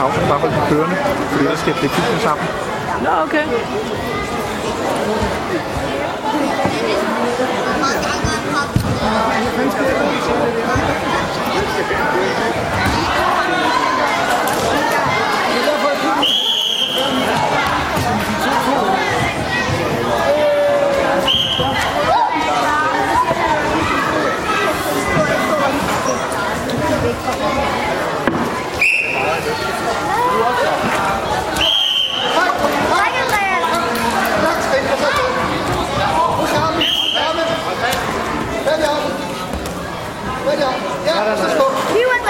[0.00, 0.96] pausen bare holde den kørende,
[1.30, 2.46] fordi ellers skal det kigge sammen.
[3.04, 3.44] Nå, okay.
[27.22, 27.79] Thank you.
[41.10, 42.29] Yeah.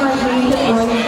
[0.00, 0.99] Thank you.